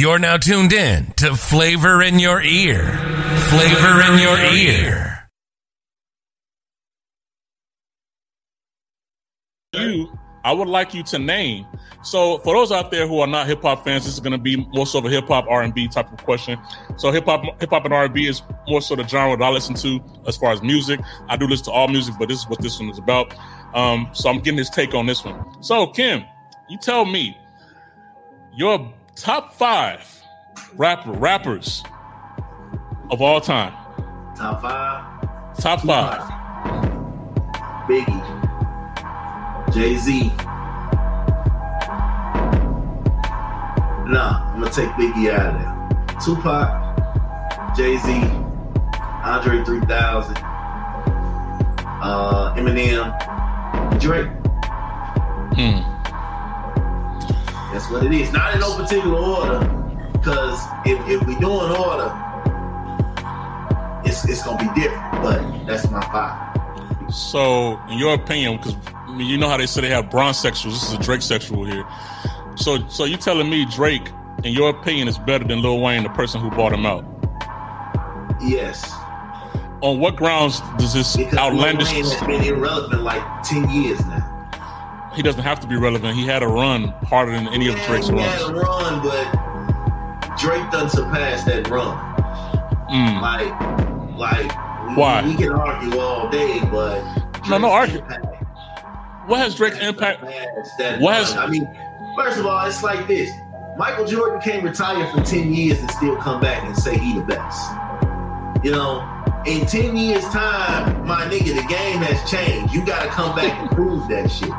[0.00, 2.84] You're now tuned in to Flavor in Your Ear.
[3.50, 5.28] Flavor in Your Ear.
[9.74, 10.10] You,
[10.42, 11.66] I would like you to name.
[12.02, 14.38] So, for those out there who are not hip hop fans, this is going to
[14.38, 16.58] be more so of a hip hop R and B type of question.
[16.96, 19.44] So, hip hop, hip hop and R and B is more so the genre that
[19.44, 20.98] I listen to as far as music.
[21.28, 23.34] I do listen to all music, but this is what this one is about.
[23.74, 25.62] Um, so, I'm getting his take on this one.
[25.62, 26.24] So, Kim,
[26.70, 27.36] you tell me
[28.56, 30.22] your top five
[30.76, 31.82] rapper rappers
[33.10, 33.72] of all time.
[34.36, 35.54] Top five.
[35.58, 36.20] Top five.
[37.88, 39.72] Biggie.
[39.72, 40.28] Jay Z.
[44.08, 46.18] Nah, I'm gonna take Biggie out of there.
[46.20, 48.10] Tupac, Jay Z,
[49.22, 50.36] Andre 3000,
[52.02, 53.12] uh, Eminem,
[54.00, 54.28] Drake.
[55.54, 55.99] Hmm.
[57.72, 58.32] That's what it is.
[58.32, 59.58] Not in no particular order,
[60.12, 62.12] because if, if we do an order,
[64.04, 65.22] it's it's gonna be different.
[65.22, 67.12] But that's my five.
[67.12, 70.36] So, in your opinion, because I mean, you know how they say they have bronze
[70.36, 70.72] sexuals.
[70.72, 71.84] This is a Drake sexual here.
[72.56, 74.08] So, so you telling me Drake,
[74.44, 77.04] in your opinion, is better than Lil Wayne, the person who bought him out?
[78.42, 78.90] Yes.
[79.82, 81.92] On what grounds does this Because outlandish?
[81.92, 84.19] Lil Wayne has been irrelevant like ten years now.
[85.14, 86.14] He doesn't have to be relevant.
[86.16, 88.64] He had a run harder than any of Drake's he had a runs.
[88.64, 91.96] run, but Drake done surpassed that run.
[92.90, 93.20] Mm.
[93.20, 95.24] Like, like we, Why?
[95.26, 97.02] we can argue all day, but
[97.48, 98.26] No, no Drake's argue.
[99.26, 100.22] What has Drake's impact?
[100.78, 101.68] that What has- I mean,
[102.16, 103.30] first of all, it's like this:
[103.76, 107.24] Michael Jordan can't retire for ten years and still come back and say he the
[107.24, 107.70] best.
[108.64, 109.06] You know,
[109.46, 112.74] in ten years' time, my nigga, the game has changed.
[112.74, 114.50] You got to come back and prove that shit.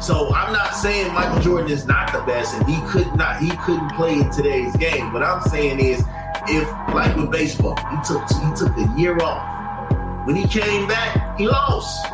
[0.00, 3.50] So I'm not saying Michael Jordan is not the best and he could not he
[3.58, 5.12] couldn't play in today's game.
[5.12, 6.02] What I'm saying is
[6.48, 10.26] if like with baseball, he took he took a year off.
[10.26, 12.06] When he came back, he lost.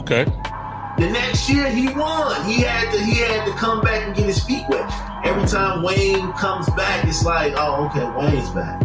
[0.00, 0.24] Okay.
[0.98, 2.44] The next year he won.
[2.44, 4.90] He had to he had to come back and get his feet wet.
[5.24, 8.82] Every time Wayne comes back, it's like, oh okay, Wayne's back.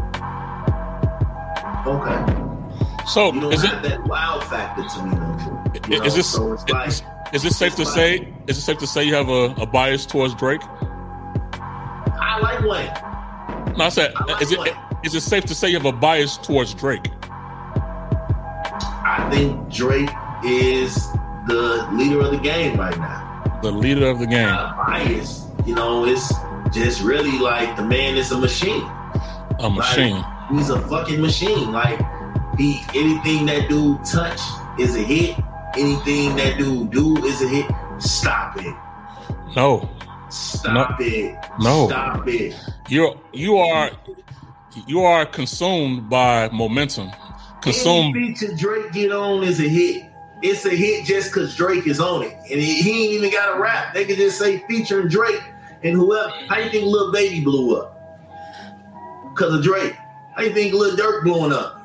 [1.87, 2.43] Okay.
[3.07, 5.11] So You don't is it that wow factor to me.
[5.89, 6.05] You know?
[6.05, 6.93] is this so it's like
[7.33, 10.05] is, it safe to say is it safe to say you have a, a bias
[10.05, 10.61] towards Drake?
[10.63, 13.77] I like Wayne.
[13.77, 14.73] No, I said I like is it Wayne.
[15.03, 17.07] is it safe to say you have a bias towards Drake?
[19.05, 20.09] I think Drake
[20.45, 21.11] is
[21.47, 23.59] the leader of the game right now.
[23.61, 24.47] The leader of the game.
[24.47, 26.33] Biased, you know, it's
[26.71, 28.83] just really like the man is a machine.
[29.59, 30.17] A machine.
[30.17, 31.71] Like, he's a fucking machine.
[31.71, 31.99] Like
[32.57, 34.39] he anything that dude touch
[34.79, 35.35] is a hit.
[35.77, 37.65] Anything that dude do is a hit.
[37.99, 38.75] Stop it.
[39.55, 39.89] No.
[40.29, 41.35] Stop it.
[41.59, 41.87] No.
[41.87, 42.55] Stop it.
[42.89, 43.91] You're you are
[44.87, 47.11] you are consumed by momentum.
[47.61, 50.05] Consumed Any feature Drake get on is a hit.
[50.41, 52.33] It's a hit just because Drake is on it.
[52.51, 53.93] And he, he ain't even got a rap.
[53.93, 55.41] They could just say featuring Drake
[55.83, 56.29] and whoever.
[56.49, 57.97] How you think Lil Baby blew up?
[59.29, 59.95] Because of Drake.
[60.35, 61.81] How you think Lil Durk blowing up?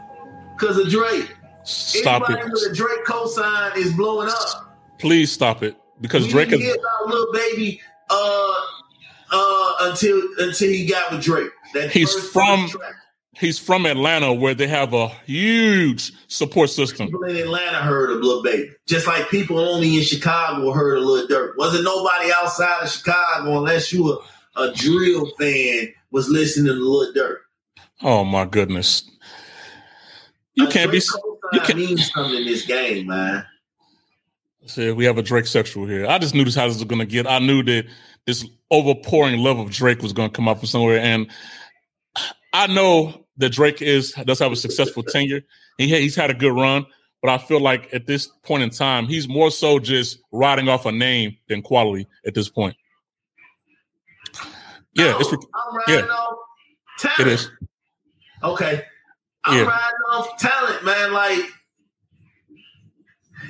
[0.56, 1.36] Because of Drake.
[1.68, 2.74] Stop Anybody with a it.
[2.76, 4.76] Drake cosign is blowing up.
[4.98, 5.76] Please stop it.
[6.00, 7.80] Because We Drake didn't is hear about Lil Baby
[8.10, 8.54] uh,
[9.32, 11.50] uh, until until he got with Drake.
[11.74, 12.68] That He's from-
[13.34, 17.06] he's from Atlanta where they have a huge support system.
[17.08, 21.04] People in Atlanta heard of Lil Baby, just like people only in Chicago heard of
[21.04, 21.52] Lil Durk.
[21.56, 24.18] Wasn't nobody outside of Chicago unless you were
[24.56, 27.36] a drill fan was listening to Lil Durk.
[28.02, 29.02] Oh my goodness.
[30.58, 33.46] You A can't be you cosign can't- means something in this game, man.
[34.66, 36.06] See, we have a Drake sexual here.
[36.06, 37.26] I just knew this how this was gonna get.
[37.26, 37.86] I knew that
[38.26, 41.30] this overpouring love of Drake was gonna come out from somewhere, and
[42.52, 45.42] I know that Drake is does have a successful tenure.
[45.78, 46.84] He he's had a good run,
[47.22, 50.84] but I feel like at this point in time, he's more so just riding off
[50.86, 52.76] a name than quality at this point.
[54.94, 56.10] Yeah, No, it's I'm riding yeah.
[56.12, 57.50] off it is.
[58.42, 58.84] Okay.
[59.48, 59.64] I'm Yeah.
[59.64, 61.12] riding off talent, man.
[61.12, 61.40] Like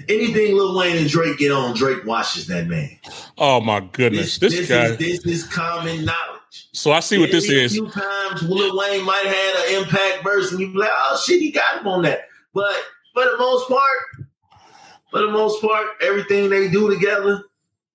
[0.09, 2.91] anything Lil Wayne and Drake get on, Drake washes that man.
[3.37, 4.87] Oh my goodness, this, guy.
[4.87, 6.69] Is, this is common knowledge.
[6.73, 7.73] so I see what this is.
[7.73, 10.91] A few times Lil Wayne might have had an impact verse, and you be like,
[10.93, 12.77] "Oh shit, he got him on that." But
[13.15, 13.99] for the most part,
[15.11, 17.43] for the most part, everything they do together,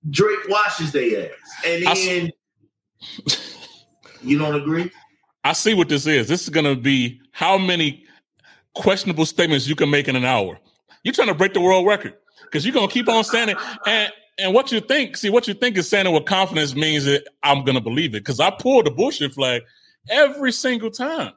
[0.10, 2.32] Drake washes their ass, and then
[4.22, 4.92] you don't agree.
[5.44, 6.28] I see what this is.
[6.30, 8.06] This is going to be how many
[8.76, 10.58] questionable statements you can make in an hour.
[11.04, 12.14] You're trying to break the world record
[12.44, 13.58] because you're to keep on saying it.
[13.86, 17.06] And and what you think, see, what you think is saying it with confidence means
[17.06, 19.64] that I'm gonna believe it because I pulled the bullshit flag
[20.10, 21.34] every single time.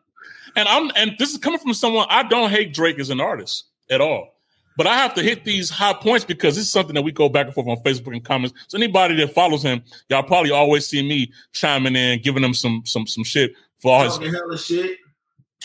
[0.54, 3.64] And I'm and this is coming from someone I don't hate Drake as an artist
[3.90, 4.34] at all.
[4.76, 7.46] But I have to hit these high points because it's something that we go back
[7.46, 8.54] and forth on Facebook and comments.
[8.69, 12.82] So anybody that follows him, y'all probably always see me chiming in, giving him some
[12.84, 14.19] some some shit for all his
[14.58, 14.98] shit.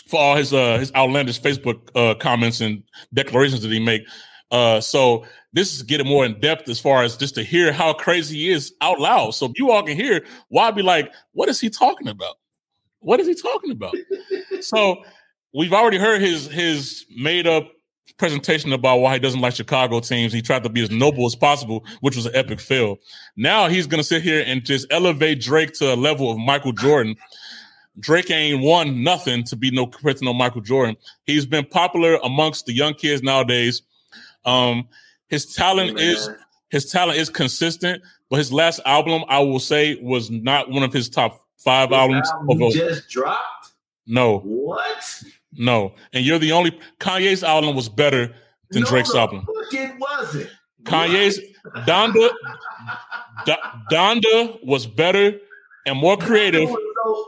[0.08, 2.82] For all his uh his outlandish Facebook uh comments and
[3.14, 4.02] declarations that he make.
[4.50, 7.92] Uh so this is getting more in depth as far as just to hear how
[7.92, 9.34] crazy he is out loud.
[9.34, 12.36] So if you all can hear, why be like, what is he talking about?
[13.00, 13.94] What is he talking about?
[14.60, 15.02] so
[15.54, 17.70] we've already heard his his made up
[18.18, 20.32] presentation about why he doesn't like Chicago teams.
[20.32, 22.98] He tried to be as noble as possible, which was an epic fail.
[23.36, 27.16] Now he's gonna sit here and just elevate Drake to a level of Michael Jordan.
[27.98, 30.96] Drake ain't won nothing to be no compared to no Michael Jordan.
[31.24, 33.82] He's been popular amongst the young kids nowadays.
[34.44, 34.88] Um,
[35.28, 36.28] his talent is
[36.70, 40.92] his talent is consistent, but his last album, I will say, was not one of
[40.92, 42.30] his top five This albums.
[42.30, 43.72] album Of just dropped.
[44.06, 45.22] no, What?
[45.52, 48.34] no, and you're the only Kanye's album was better
[48.70, 49.46] than No, Drake's album.
[49.70, 50.48] It wasn't.
[50.84, 51.38] Kanye's
[51.86, 52.30] Donda,
[53.46, 53.52] Do-
[53.92, 55.38] Donda was better
[55.86, 56.68] and more creative.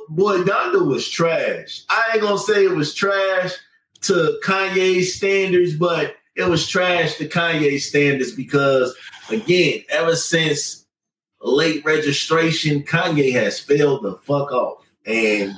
[0.08, 1.82] Boy, Donda was trash.
[1.88, 3.52] I ain't gonna say it was trash
[4.02, 8.94] to Kanye's standards, but it was trash to Kanye's standards because,
[9.30, 10.86] again, ever since
[11.40, 14.84] late registration, Kanye has failed the fuck off.
[15.06, 15.54] And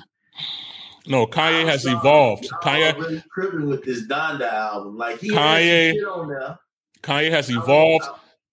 [1.07, 2.49] No, Kanye has y'all- evolved.
[2.63, 4.97] Kanye, really tripping with this Donda album.
[4.97, 6.59] Like he Kanye- had some shit on there.
[7.03, 8.05] Kanye has evolved.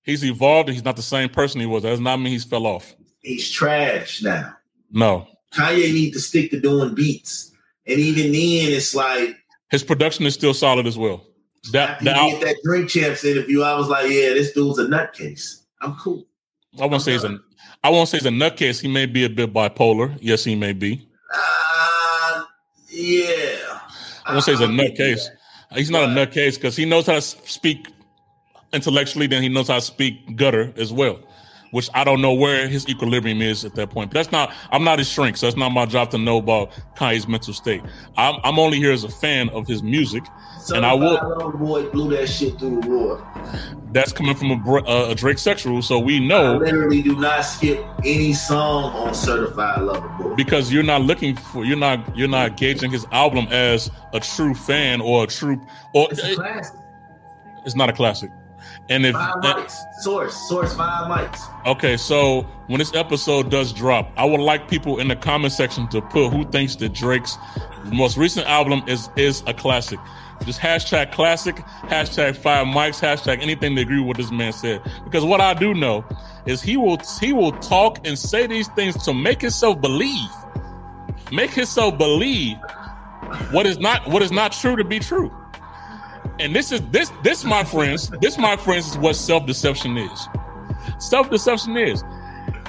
[0.04, 0.70] He's evolved.
[0.70, 1.84] and He's not the same person he was.
[1.84, 2.96] That does not mean he's fell off.
[3.22, 4.54] He's trash now.
[4.92, 7.52] No, Kanye need to stick to doing beats.
[7.86, 9.36] And even then, it's like
[9.70, 11.26] his production is still solid as well.
[11.72, 15.64] That after that that Drink Champs interview, I was like, yeah, this dude's a nutcase.
[15.82, 16.26] I'm cool.
[16.80, 17.40] I won't say he's a.
[17.84, 18.82] I won't say he's a nutcase.
[18.82, 20.18] He may be a bit bipolar.
[20.22, 21.08] Yes, he may be.
[21.34, 22.44] Uh,
[22.90, 23.80] yeah.
[24.26, 25.28] I won't say he's a I'll give you nutcase.
[25.74, 27.88] He's not a nutcase because he knows how to speak
[28.72, 29.28] intellectually.
[29.28, 31.20] Then he knows how to speak gutter as well,
[31.74, 34.12] which I don't know where his equilibrium is at that point.
[34.12, 34.54] But that's not.
[34.72, 37.82] I'm not his shrink, so that's not my job to know about Kanye's mental state.
[38.16, 40.24] I'm, I'm only here as a fan of his music.
[40.74, 43.24] And I will- Boy blew that shit through the water.
[43.92, 47.42] That's coming from a, uh, a Drake sexual, so we I know literally do not
[47.42, 50.36] skip any song on Certified Lover Boy.
[50.36, 54.54] because you're not looking for you're not you're not gauging his album as a true
[54.56, 55.60] fan or a true
[55.94, 56.76] or It's a classic.
[57.66, 58.30] it's not a classic.
[58.90, 59.76] And if Five mics.
[60.02, 60.36] Source.
[60.48, 61.40] Source five mics.
[61.66, 65.88] okay, so when this episode does drop, I would like people in the comment section
[65.90, 67.38] to put who thinks that Drake's
[67.86, 70.00] most recent album is is a classic.
[70.46, 71.56] Just hashtag classic,
[71.88, 74.82] hashtag five mics, hashtag anything to agree with what this man said.
[75.06, 76.04] Because what I do know
[76.46, 80.30] is he will he will talk and say these things to make himself believe,
[81.32, 82.58] make himself believe
[83.52, 85.32] what is not what is not true to be true.
[86.40, 90.28] And this is this this my friends, this my friends is what self deception is.
[91.00, 92.04] Self deception is.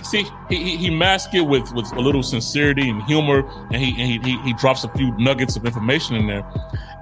[0.03, 3.91] See, he, he he masks it with with a little sincerity and humor, and he
[4.01, 6.45] and he he drops a few nuggets of information in there.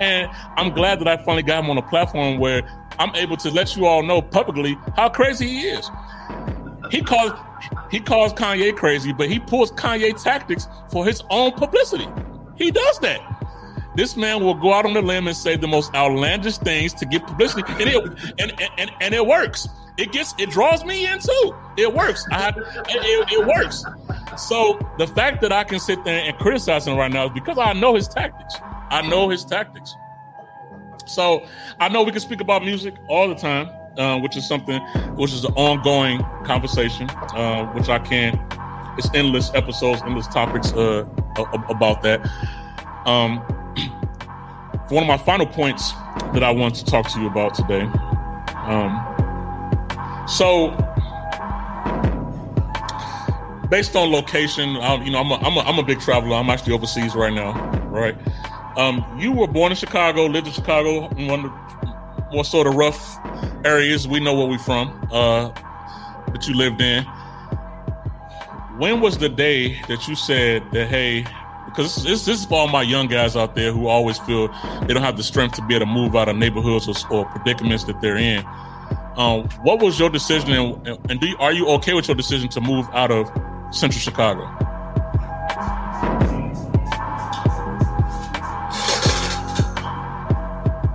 [0.00, 2.62] And I'm glad that I finally got him on a platform where
[2.98, 5.90] I'm able to let you all know publicly how crazy he is.
[6.90, 7.32] He calls
[7.90, 12.08] he calls Kanye crazy, but he pulls Kanye tactics for his own publicity.
[12.56, 13.20] He does that.
[13.94, 17.05] This man will go out on the limb and say the most outlandish things to
[17.05, 19.69] get publicity, and it and, and, and it works.
[19.99, 21.55] It gets it draws me in too.
[21.77, 22.27] It works.
[22.31, 23.84] I it, it, works.
[24.39, 27.58] So the fact that I can sit there and criticize him right now is because
[27.58, 28.55] I know his tactics.
[28.91, 29.94] I know his tactics.
[31.05, 31.46] So
[31.79, 33.69] I know we can speak about music all the time,
[33.99, 34.81] uh, which is something
[35.17, 38.41] which is an ongoing conversation, uh, which I can.
[38.96, 41.05] It's endless episodes, endless topics uh,
[41.69, 42.27] about that.
[43.06, 43.44] Um,
[44.89, 45.93] one of my final points
[46.32, 47.82] that I want to talk to you about today.
[48.56, 50.70] Um, so,
[53.69, 56.36] based on location, um, you know, I'm a, I'm, a, I'm a big traveler.
[56.36, 57.53] I'm actually overseas right now,
[57.89, 58.17] right?
[58.77, 62.67] Um, you were born in Chicago, lived in Chicago, in one of the more sort
[62.67, 63.19] of rough
[63.65, 64.08] areas.
[64.08, 65.48] We know where we're from, uh,
[66.32, 67.05] that you lived in.
[68.79, 71.24] When was the day that you said that, hey,
[71.72, 74.48] because this, is for all my young guys out there who always feel
[74.82, 77.24] they don't have the strength to be able to move out of neighborhoods or, or
[77.26, 78.44] predicaments that they're in.
[79.17, 82.48] Um, what was your decision, and, and do you, are you okay with your decision
[82.50, 83.26] to move out of
[83.74, 84.44] Central Chicago?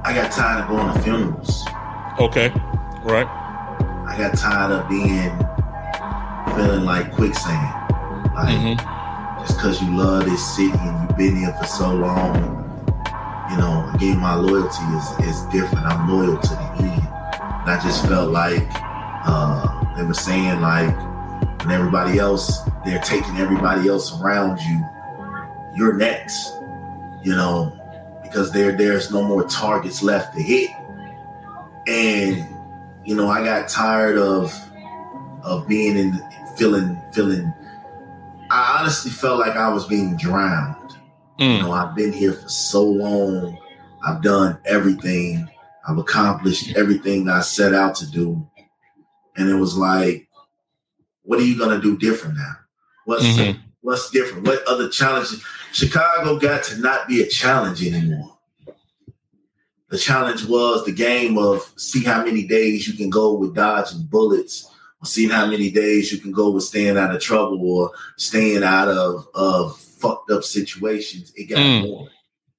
[0.04, 1.66] I got tired of going to funerals.
[2.20, 2.50] Okay,
[3.04, 3.28] right.
[3.28, 5.30] I I got tired of being
[6.56, 7.54] feeling like quicksand.
[8.34, 8.97] Like mm-hmm.
[9.48, 12.36] Just because you love this city and you've been here for so long,
[13.50, 15.86] you know, again, my loyalty is is different.
[15.86, 17.08] I'm loyal to the end.
[17.62, 20.96] And I just felt like uh, they were saying like
[21.62, 24.84] when everybody else they're taking everybody else around you,
[25.76, 26.54] you're next.
[27.24, 27.74] You know,
[28.24, 30.72] because there there's no more targets left to hit.
[31.88, 32.46] And
[33.06, 34.54] you know, I got tired of
[35.44, 36.22] of being in
[36.58, 37.54] feeling feeling
[38.50, 40.92] I honestly felt like I was being drowned.
[41.40, 41.58] Mm.
[41.58, 43.58] You know, I've been here for so long.
[44.06, 45.48] I've done everything.
[45.88, 48.48] I've accomplished everything I set out to do.
[49.36, 50.28] And it was like,
[51.24, 52.54] what are you gonna do different now?
[53.06, 53.60] What's mm-hmm.
[53.82, 54.48] what's different?
[54.48, 55.44] What other challenges?
[55.72, 58.38] Chicago got to not be a challenge anymore.
[59.90, 64.04] The challenge was the game of see how many days you can go with dodging
[64.04, 64.70] bullets,
[65.04, 68.88] seeing how many days you can go with staying out of trouble or staying out
[68.88, 71.32] of of fucked up situations.
[71.36, 71.84] It got mm.
[71.84, 72.08] more.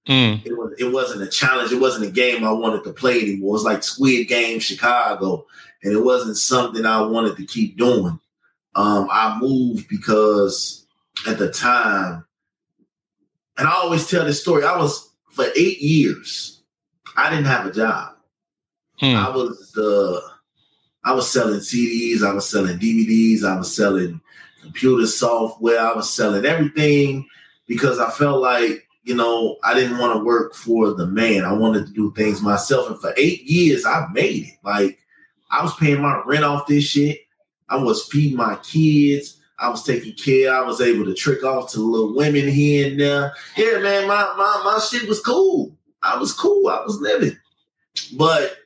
[0.09, 0.47] Mm.
[0.47, 1.73] It was it wasn't a challenge.
[1.73, 3.51] It wasn't a game I wanted to play anymore.
[3.51, 5.47] It was like Squid Game Chicago,
[5.83, 8.19] and it wasn't something I wanted to keep doing.
[8.75, 10.87] Um, I moved because
[11.27, 12.25] at the time,
[13.59, 14.65] and I always tell this story.
[14.65, 16.63] I was for eight years.
[17.17, 18.15] I didn't have a job.
[19.01, 19.17] Hmm.
[19.17, 20.23] I was the
[21.09, 24.21] I was selling CDs, I was selling DVDs, I was selling
[24.61, 27.27] computer software, I was selling everything
[27.67, 31.47] because I felt like, you know, I didn't want to work for the man.
[31.47, 32.91] I wanted to do things myself.
[32.91, 34.55] And for eight years, I made it.
[34.63, 34.99] Like
[35.51, 37.21] I was paying my rent off this shit.
[37.71, 39.41] I was feeding my kids.
[39.59, 40.53] I was taking care.
[40.55, 43.33] I was able to trick off to little women here and there.
[43.57, 45.75] Yeah, man, my my my shit was cool.
[46.03, 46.69] I was cool.
[46.69, 47.39] I was living.
[48.15, 48.58] But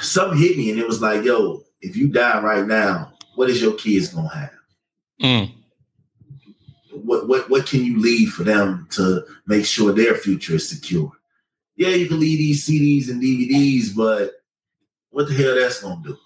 [0.00, 3.60] something hit me and it was like, yo, if you die right now, what is
[3.60, 4.50] your kids gonna have?
[5.22, 5.52] Mm.
[6.92, 11.12] What what what can you leave for them to make sure their future is secure?
[11.76, 14.32] Yeah, you can leave these CDs and DVDs, but
[15.10, 16.16] what the hell that's gonna do?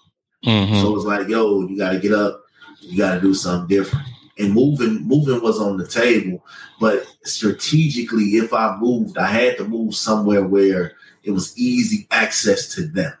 [0.45, 0.75] Mm-hmm.
[0.75, 2.43] So it's like, yo, you gotta get up,
[2.81, 4.07] you gotta do something different
[4.39, 6.43] and moving moving was on the table
[6.79, 12.73] but strategically if i moved i had to move somewhere where it was easy access
[12.73, 13.13] to them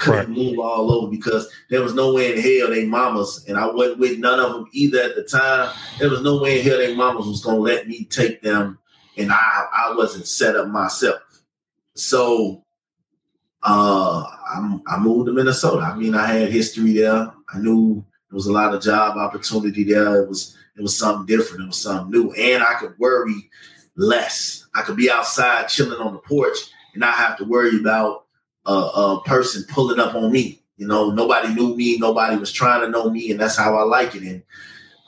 [0.00, 3.66] couldn't move all over because there was no way in hell they mamas and i
[3.66, 6.78] wasn't with none of them either at the time there was no way in hell
[6.78, 8.78] they mamas was going to let me take them
[9.16, 11.20] and i i wasn't set up myself
[11.94, 12.64] so
[13.62, 18.36] uh I, I moved to minnesota i mean i had history there i knew there
[18.36, 20.22] was a lot of job opportunity there.
[20.22, 21.64] It was it was something different.
[21.64, 23.50] It was something new, and I could worry
[23.96, 24.68] less.
[24.74, 26.56] I could be outside chilling on the porch
[26.94, 28.26] and not have to worry about
[28.66, 30.62] a, a person pulling up on me.
[30.76, 31.98] You know, nobody knew me.
[31.98, 34.22] Nobody was trying to know me, and that's how I like it.
[34.22, 34.42] And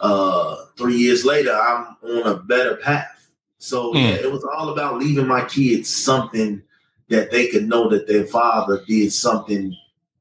[0.01, 3.31] uh, three years later, I'm on a better path.
[3.59, 4.03] So mm.
[4.03, 6.63] yeah, it was all about leaving my kids something
[7.09, 9.77] that they could know that their father did something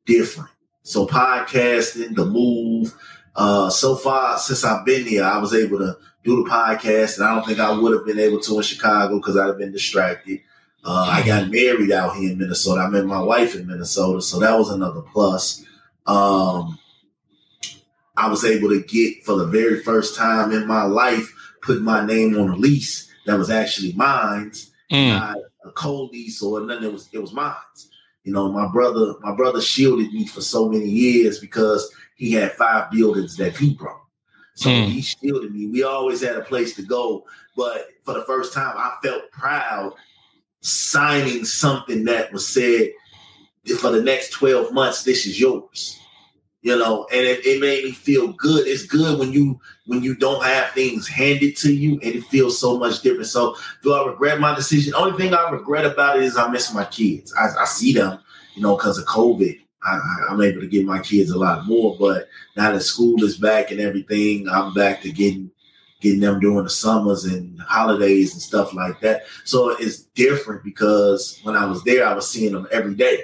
[0.05, 0.50] different.
[0.83, 2.93] So podcasting, the move.
[3.35, 7.25] Uh, so far since I've been here, I was able to do the podcast, and
[7.25, 9.71] I don't think I would have been able to in Chicago because I'd have been
[9.71, 10.41] distracted.
[10.83, 12.81] Uh, I got married out here in Minnesota.
[12.81, 15.63] I met my wife in Minnesota, so that was another plus.
[16.07, 16.79] Um,
[18.17, 22.05] I was able to get for the very first time in my life put my
[22.05, 24.51] name on a lease that was actually mine,
[24.91, 25.09] mm.
[25.09, 26.85] not a cold lease or nothing.
[26.85, 27.53] It was it was mine.
[28.23, 32.51] You know, my brother, my brother shielded me for so many years because he had
[32.53, 34.01] five buildings that he brought.
[34.55, 34.88] So mm.
[34.88, 35.67] he shielded me.
[35.67, 37.25] We always had a place to go.
[37.55, 39.93] But for the first time, I felt proud
[40.62, 42.91] signing something that was said
[43.80, 45.98] for the next 12 months, this is yours.
[46.63, 48.68] You know and it, it, made me feel good.
[48.68, 52.60] It's good when you when you don't have things handed to you and it feels
[52.60, 53.25] so much different.
[53.25, 54.94] So do i regret my decision?
[54.94, 57.34] Only thing i regret about it is i miss my kids.
[57.34, 58.20] I, I see them
[58.56, 59.60] you know because of covid.
[59.84, 60.00] I,
[60.30, 63.72] am able to give my kids a lot more but now that school is back
[63.72, 65.50] and everything i'm back to getting
[66.01, 71.39] getting them during the summers and holidays and stuff like that so it's different because
[71.43, 73.24] when i was there i was seeing them every day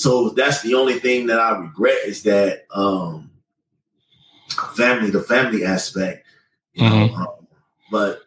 [0.00, 3.30] so that's the only thing that I regret is that um,
[4.74, 6.26] family, the family aspect.
[6.72, 7.12] You mm-hmm.
[7.12, 7.46] know, um,
[7.90, 8.20] but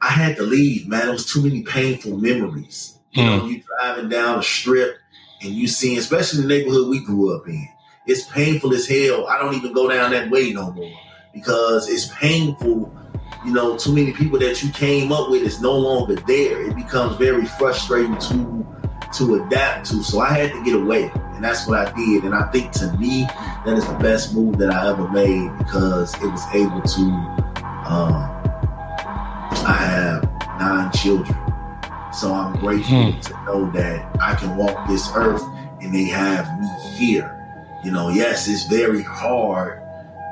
[0.00, 1.10] I had to leave, man.
[1.10, 2.98] It was too many painful memories.
[3.12, 3.26] You mm.
[3.26, 4.96] know, you driving down the strip
[5.42, 7.68] and you seeing, especially the neighborhood we grew up in.
[8.06, 9.26] It's painful as hell.
[9.26, 10.98] I don't even go down that way no more
[11.34, 12.90] because it's painful.
[13.44, 16.62] You know, too many people that you came up with is no longer there.
[16.62, 18.66] It becomes very frustrating to
[19.18, 20.02] to adapt to.
[20.02, 22.24] So I had to get away, and that's what I did.
[22.24, 23.26] And I think to me,
[23.66, 27.02] that is the best move that I ever made because it was able to.
[27.86, 28.30] Um,
[29.66, 30.22] I have
[30.58, 31.36] nine children,
[32.12, 33.20] so I'm grateful hmm.
[33.20, 35.42] to know that I can walk this earth
[35.80, 37.30] and they have me here.
[37.84, 39.83] You know, yes, it's very hard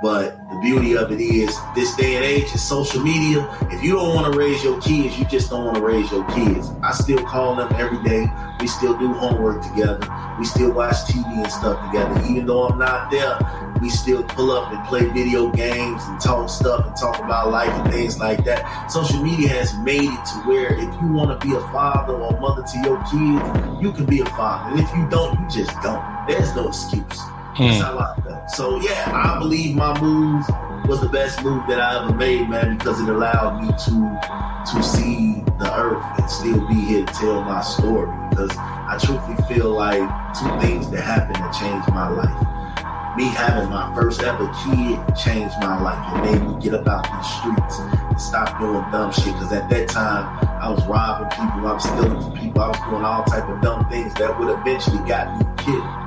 [0.02, 3.48] but the beauty of it is, this day and age is social media.
[3.70, 6.26] If you don't want to raise your kids, you just don't want to raise your
[6.30, 6.72] kids.
[6.82, 8.26] I still call them every day.
[8.58, 10.00] We still do homework together.
[10.40, 12.20] We still watch TV and stuff together.
[12.28, 13.38] Even though I'm not there,
[13.80, 17.70] we still pull up and play video games and talk stuff and talk about life
[17.70, 18.88] and things like that.
[18.88, 22.38] Social media has made it to where if you want to be a father or
[22.40, 24.72] mother to your kids, you can be a father.
[24.72, 26.02] And if you don't, you just don't.
[26.26, 27.20] There's no excuse.
[27.54, 27.64] Hmm.
[27.64, 28.50] That's how I felt.
[28.50, 30.44] So yeah, I believe my move
[30.88, 34.42] was the best move that I ever made, man, because it allowed me to
[34.72, 38.10] to see the earth and still be here to tell my story.
[38.30, 40.00] Because I truthfully feel like
[40.34, 43.16] two things that happened that changed my life.
[43.16, 46.00] Me having my first ever kid changed my life.
[46.16, 49.34] It made me get up out these streets and stop doing dumb shit.
[49.34, 52.78] Because at that time, I was robbing people, I was stealing from people, I was
[52.88, 56.02] doing all type of dumb things that would eventually got me killed.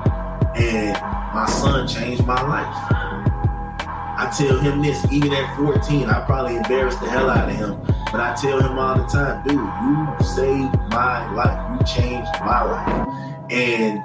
[0.56, 0.96] And
[1.36, 2.74] my son changed my life.
[4.18, 7.78] I tell him this, even at 14, I probably embarrassed the hell out of him.
[8.10, 11.78] But I tell him all the time, dude, you saved my life.
[11.78, 13.50] You changed my life.
[13.50, 14.00] And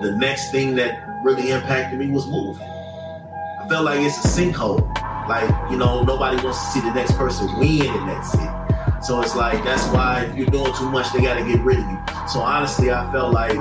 [0.00, 2.62] the next thing that really impacted me was moving.
[2.62, 4.86] I felt like it's a sinkhole.
[5.28, 9.02] Like, you know, nobody wants to see the next person win in that city.
[9.02, 11.80] So it's like, that's why if you're doing too much, they got to get rid
[11.80, 11.98] of you.
[12.28, 13.58] So honestly, I felt like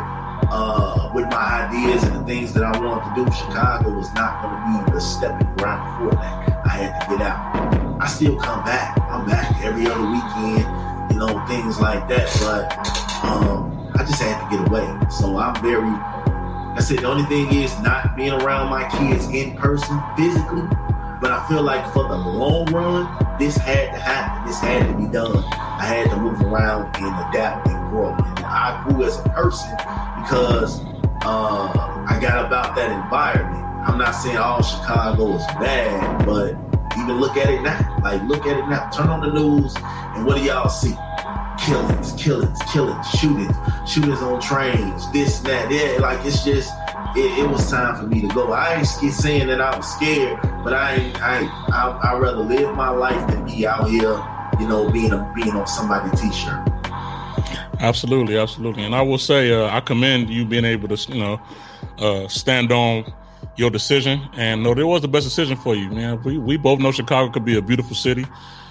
[0.52, 4.42] uh, with my ideas and the things that I wanted to do, Chicago was not
[4.42, 6.62] going to be the stepping ground for that.
[6.66, 8.02] I had to get out.
[8.02, 9.00] I still come back.
[9.10, 10.66] I'm back every other weekend,
[11.12, 12.28] you know, things like that.
[12.42, 12.72] But
[13.24, 14.88] um, I just had to get away.
[15.10, 15.90] So I'm very.
[16.75, 20.68] I said the only thing is not being around my kids in person physically.
[21.22, 24.46] But I feel like for the long run, this had to happen.
[24.48, 25.44] This had to be done.
[25.54, 29.72] I had to move around and adapt and And I grew as a person
[30.22, 30.81] because
[31.24, 33.64] uh, I got about that environment.
[33.88, 36.55] I'm not saying all Chicago is bad, but
[36.98, 37.98] even look at it now.
[38.03, 38.90] Like, look at it now.
[38.90, 40.96] Turn on the news, and what do y'all see?
[41.60, 43.55] Killings, killings, killings, shootings,
[43.88, 45.72] shootings on trains, this, that.
[45.72, 46.74] Yeah, like it's just,
[47.16, 48.51] it, it was time for me to go.
[48.51, 52.90] I ain't saying that I was scared, but I I, I, I'd rather live my
[52.90, 54.22] life than be out here,
[54.60, 56.75] you know, being a, being on somebody's t-shirt.
[57.79, 58.83] Absolutely, absolutely.
[58.83, 61.42] And I will say, uh, I commend you being able to, you know,
[62.00, 63.11] uh, stand on
[63.55, 64.22] your decision.
[64.33, 66.22] And no, it was the best decision for you, man.
[66.24, 68.25] We we both know Chicago could be a beautiful city.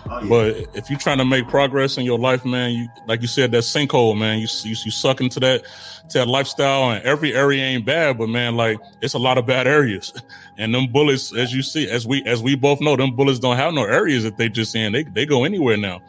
[0.07, 0.29] Oh, yeah.
[0.29, 3.53] But if you're trying to make progress in your life, man, you like you said,
[3.53, 5.64] that sinkhole, man, you, you you suck into that
[6.11, 9.47] to that lifestyle, and every area ain't bad, but man, like it's a lot of
[9.47, 10.12] bad areas,
[10.59, 13.57] and them bullets, as you see, as we as we both know, them bullets don't
[13.57, 14.93] have no areas that they just in.
[14.93, 16.01] They they go anywhere now,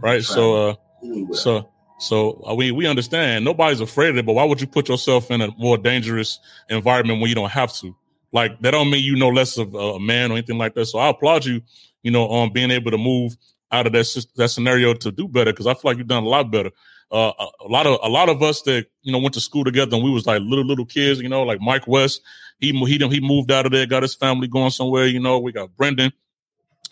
[0.00, 0.14] right?
[0.14, 0.22] right.
[0.24, 1.34] So uh, anywhere.
[1.38, 4.88] so so uh, we we understand nobody's afraid of it, but why would you put
[4.88, 7.96] yourself in a more dangerous environment when you don't have to?
[8.32, 10.86] Like that don't mean you know less of a man or anything like that.
[10.86, 11.62] So I applaud you,
[12.02, 13.36] you know, on being able to move
[13.72, 16.28] out of that that scenario to do better because I feel like you've done a
[16.28, 16.70] lot better.
[17.10, 19.64] Uh, a, a, lot of a lot of us that you know went to school
[19.64, 22.20] together and we was like little little kids, you know, like Mike West.
[22.58, 25.06] He he he moved out of there, got his family going somewhere.
[25.06, 26.12] You know, we got Brendan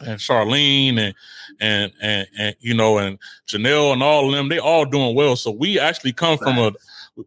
[0.01, 1.15] and Charlene and
[1.61, 5.37] and and and you know and Janelle and all of them, they all doing well.
[5.37, 6.73] So we actually come from a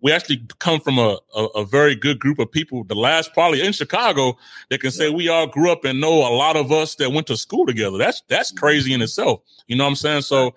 [0.02, 2.84] we actually come from a, a, a, very good group of people.
[2.84, 4.38] The last probably in Chicago
[4.70, 7.28] that can say we all grew up and know a lot of us that went
[7.28, 7.98] to school together.
[7.98, 9.42] That's that's crazy in itself.
[9.68, 10.22] You know what I'm saying?
[10.24, 10.56] So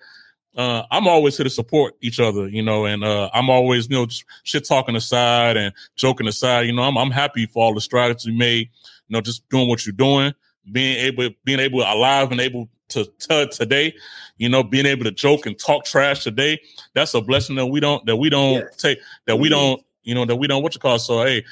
[0.57, 3.95] uh, I'm always here to support each other, you know, and uh, I'm always, you
[3.95, 4.07] know,
[4.43, 8.25] shit talking aside and joking aside, you know, I'm I'm happy for all the strides
[8.25, 8.69] you made,
[9.07, 10.33] you know, just doing what you're doing
[10.71, 13.93] being able being able alive and able to, to today,
[14.37, 16.59] you know, being able to joke and talk trash today,
[16.93, 18.75] that's a blessing that we don't that we don't yes.
[18.75, 19.59] take that we mm-hmm.
[19.59, 20.99] don't you know that we don't what you call.
[20.99, 21.43] So hey,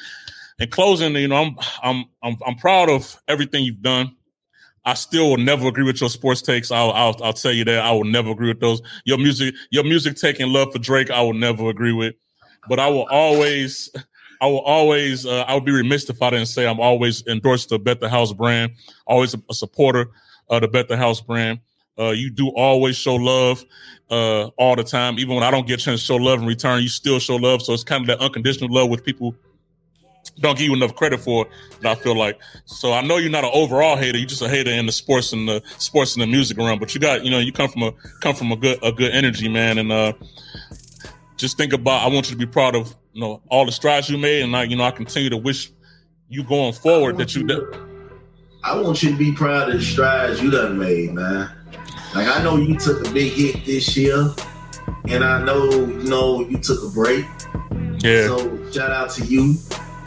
[0.59, 4.15] in closing, you know, I'm I'm I'm I'm proud of everything you've done.
[4.85, 6.71] I still will never agree with your sports takes.
[6.71, 8.81] I'll, I'll, I'll tell you that I will never agree with those.
[9.03, 12.15] Your music, your music taking love for Drake, I will never agree with.
[12.67, 13.91] But I will always,
[14.41, 17.69] I will always, uh, I would be remiss if I didn't say I'm always endorsed
[17.69, 18.73] the Bet the House brand,
[19.05, 20.07] always a, a supporter
[20.49, 21.59] of the Bet the House brand.
[21.97, 23.65] Uh, you do always show love
[24.09, 26.47] uh, all the time, even when I don't get a chance to show love in
[26.47, 26.81] return.
[26.81, 29.35] You still show love, so it's kind of that unconditional love with people
[30.39, 31.47] don't give you enough credit for
[31.81, 32.39] that I feel like.
[32.65, 34.17] So I know you're not an overall hater.
[34.17, 36.79] You're just a hater in the sports and the sports and the music realm.
[36.79, 39.11] But you got, you know, you come from a come from a good a good
[39.11, 39.77] energy, man.
[39.77, 40.13] And uh
[41.37, 44.09] just think about I want you to be proud of you know all the strides
[44.09, 45.71] you made, and I, you know, I continue to wish
[46.27, 47.43] you going forward that you.
[47.43, 47.63] did.
[48.63, 51.49] I want you to be proud of the strides you done made, man.
[52.13, 54.33] Like I know you took a big hit this year,
[55.07, 57.25] and I know you know you took a break.
[57.99, 58.27] Yeah.
[58.27, 59.55] So shout out to you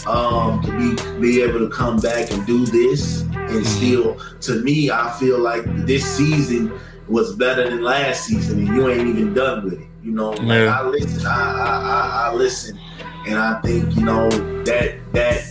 [0.07, 3.63] um, to be be able to come back and do this, and mm-hmm.
[3.63, 8.89] still, to me, I feel like this season was better than last season, and you
[8.89, 9.89] ain't even done with it.
[10.03, 10.81] You know, like yeah.
[10.81, 12.79] I listen, I, I, I, I listen,
[13.27, 14.29] and I think you know
[14.65, 15.45] that that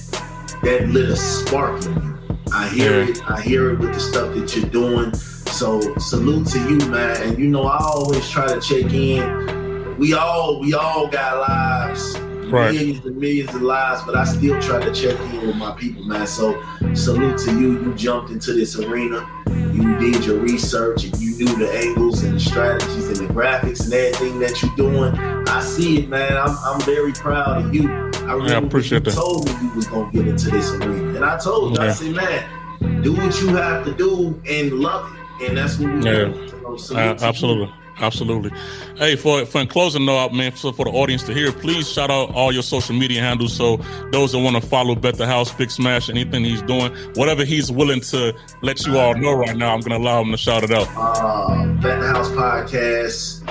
[0.63, 2.37] that lit a spark in you.
[2.53, 3.21] I hear it.
[3.29, 5.13] I hear it with the stuff that you're doing.
[5.13, 7.21] So salute to you, man.
[7.23, 9.97] And you know, I always try to check in.
[9.97, 12.17] We all we all got lives
[12.51, 12.73] right.
[12.73, 16.03] millions and millions of lives, but I still try to check in with my people,
[16.03, 16.27] man.
[16.27, 16.61] So
[16.93, 17.83] salute to you.
[17.83, 19.27] You jumped into this arena.
[19.73, 23.83] You did your research and you knew the angles and the strategies and the graphics
[23.85, 25.15] and everything that you're doing.
[25.47, 26.37] I see it, man.
[26.37, 27.89] I'm, I'm very proud of you.
[27.89, 29.17] I remember yeah, I appreciate you that.
[29.17, 31.89] told me you was gonna get into this arena, and I told you, yeah.
[31.89, 35.93] I said, man, do what you have to do and love it, and that's what
[35.93, 36.25] we yeah.
[36.25, 36.77] do.
[36.77, 37.73] So uh, absolutely.
[37.99, 38.51] Absolutely.
[38.97, 42.09] Hey, for for in closing note, man, so for the audience to hear, please shout
[42.09, 43.53] out all your social media handles.
[43.53, 43.77] So
[44.11, 47.71] those that want to follow Bet the House, Big Smash, anything he's doing, whatever he's
[47.71, 50.71] willing to let you all know right now, I'm gonna allow him to shout it
[50.71, 50.87] out.
[50.95, 53.47] Uh, Bet the House podcast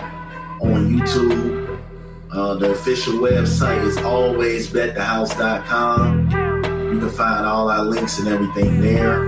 [0.61, 1.61] on YouTube.
[2.33, 6.31] Uh, the official website is always betthehouse.com.
[6.93, 9.27] You can find all our links and everything there.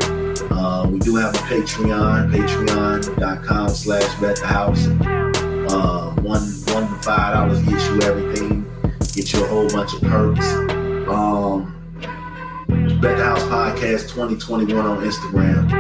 [0.55, 4.87] Uh, we do have a Patreon, patreon.com slash bet the house.
[5.73, 6.43] Uh, one,
[6.75, 8.71] one to five dollars gets you everything,
[9.15, 10.47] get you a whole bunch of perks.
[11.09, 11.75] Um,
[13.01, 15.73] Bet the House Podcast 2021 on Instagram.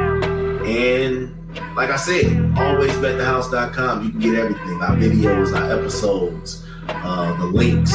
[0.66, 4.04] And like I said, always betthehouse.com.
[4.04, 7.94] You can get everything our videos, our episodes, uh, the links,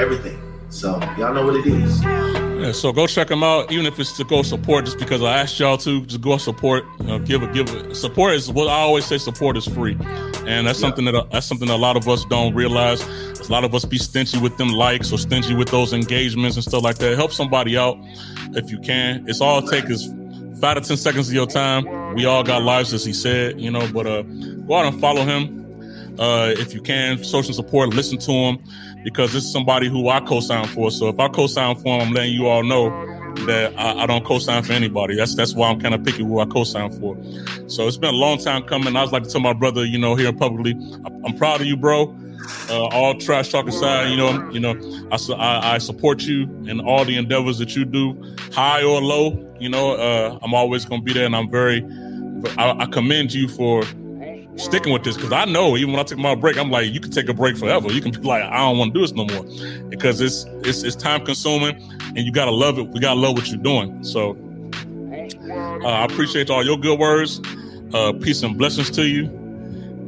[0.00, 0.38] everything.
[0.68, 2.47] So y'all know what it is.
[2.58, 4.84] Yeah, so go check them out, even if it's to go support.
[4.84, 6.84] Just because I asked y'all to, just go support.
[6.98, 9.16] You know, give a give a support is what I always say.
[9.16, 10.88] Support is free, and that's yeah.
[10.88, 13.00] something that that's something that a lot of us don't realize.
[13.48, 16.64] A lot of us be stingy with them likes or stingy with those engagements and
[16.64, 17.16] stuff like that.
[17.16, 17.96] Help somebody out
[18.54, 19.24] if you can.
[19.28, 20.12] It's all it take is
[20.60, 22.14] five to ten seconds of your time.
[22.16, 23.88] We all got lives, as he said, you know.
[23.92, 27.22] But uh, go out and follow him uh, if you can.
[27.22, 28.58] Social support, listen to him
[29.08, 30.90] because this is somebody who I co-sign for.
[30.90, 32.90] So if I co-sign for him, I'm letting you all know
[33.46, 35.16] that I, I don't co-sign for anybody.
[35.16, 37.16] That's that's why I'm kind of picky who I co-sign for.
[37.68, 38.94] So it's been a long time coming.
[38.96, 40.72] I was like to tell my brother, you know, here publicly,
[41.24, 42.14] I'm proud of you, bro.
[42.68, 44.74] Uh, all trash talk aside, you know, you know,
[45.10, 48.16] I, I, I, support you in all the endeavors that you do,
[48.52, 49.54] high or low.
[49.58, 51.84] You know, uh, I'm always going to be there, and I'm very,
[52.56, 53.82] I, I commend you for
[54.58, 57.00] sticking with this because I know even when I take my break, I'm like, you
[57.00, 57.90] can take a break forever.
[57.90, 60.82] You can be like, I don't want to do this no more because it's it's
[60.82, 61.76] it's time consuming
[62.16, 62.88] and you gotta love it.
[62.88, 64.02] We gotta love what you're doing.
[64.04, 64.36] So
[65.82, 67.40] uh, I appreciate all your good words.
[67.94, 69.26] Uh, peace and blessings to you.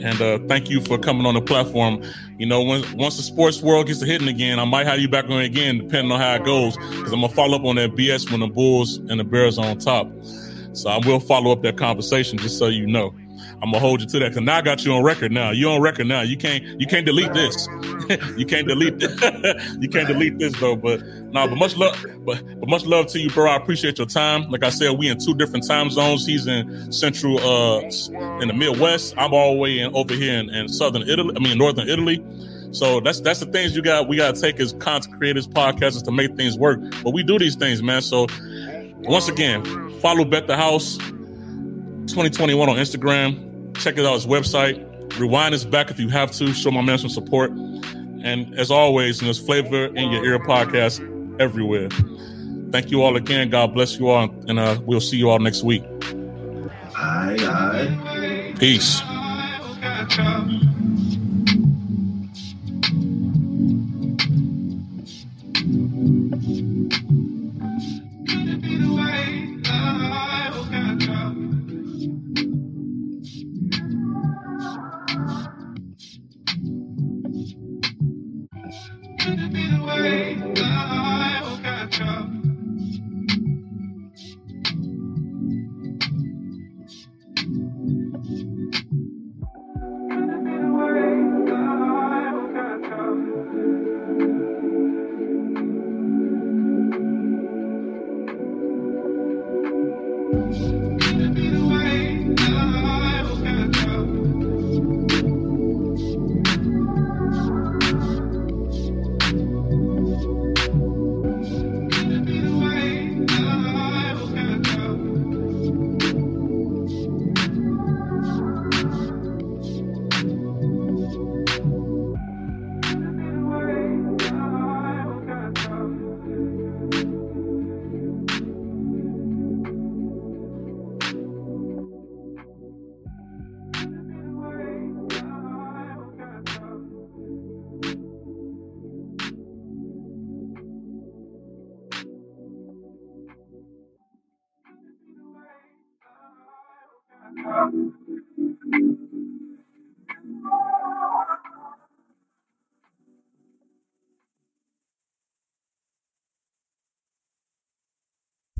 [0.03, 2.03] And uh, thank you for coming on the platform.
[2.39, 5.09] You know, when, once the sports world gets to hitting again, I might have you
[5.09, 7.91] back on again, depending on how it goes, because I'm gonna follow up on that
[7.93, 10.11] BS when the Bulls and the Bears are on top.
[10.73, 13.15] So I will follow up that conversation just so you know.
[13.63, 15.33] I'm gonna hold you to that because now I got you on record.
[15.33, 16.07] Now you on record.
[16.07, 17.67] Now you can't you can't delete this.
[18.37, 19.13] you can't delete this.
[19.81, 20.77] you can't delete this though.
[20.77, 21.97] But no, nah, but much love.
[22.25, 23.51] But but much love to you, bro.
[23.51, 24.51] I appreciate your time.
[24.51, 26.27] Like I said, we in two different time zones.
[26.27, 27.81] He's in central, uh,
[28.41, 29.15] in the Midwest.
[29.17, 31.35] I'm all the way in over here in, in southern Italy.
[31.37, 32.25] I mean northern Italy.
[32.73, 34.09] So that's that's the things you got.
[34.09, 36.81] We got to take as content creators, podcasters to make things work.
[37.03, 38.03] But we do these things, man.
[38.03, 38.27] So
[39.01, 39.65] once again,
[40.01, 40.99] follow Bet the House
[42.11, 44.87] 2021 on Instagram Check it out his website.
[45.19, 46.53] Rewind this back if you have to.
[46.53, 47.51] Show my man some support.
[47.51, 51.01] And as always, there's flavor in your ear podcast
[51.41, 51.89] everywhere.
[52.71, 53.49] Thank you all again.
[53.49, 54.31] God bless you all.
[54.47, 55.83] And uh, we'll see you all next week.
[56.95, 58.55] Aye, aye.
[58.59, 59.01] Peace.